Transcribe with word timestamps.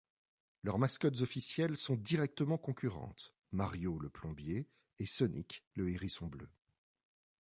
Leurs 0.63 0.79
mascottes 0.79 1.21
officielles 1.21 1.77
sont 1.77 1.95
directement 1.95 2.57
concurrentes, 2.57 3.35
Mario 3.51 3.99
le 3.99 4.09
plombier, 4.09 4.67
et 4.97 5.05
Sonic 5.05 5.63
le 5.75 5.91
hérisson 5.91 6.25
bleu. 6.25 6.49